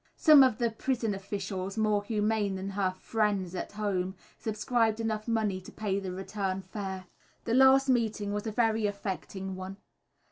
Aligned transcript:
Some 0.17 0.41
of 0.41 0.57
the 0.57 0.71
prison 0.71 1.13
officials, 1.13 1.77
more 1.77 2.03
humane 2.03 2.55
than 2.55 2.71
her 2.71 2.89
"friends" 2.89 3.53
at 3.53 3.73
home, 3.73 4.15
subscribed 4.39 4.99
enough 4.99 5.27
money 5.27 5.61
to 5.61 5.71
pay 5.71 5.99
the 5.99 6.11
return 6.11 6.63
fare. 6.63 7.05
The 7.43 7.53
last 7.53 7.87
meeting 7.87 8.33
was 8.33 8.47
a 8.47 8.51
very 8.51 8.87
affecting 8.87 9.55
one. 9.55 9.77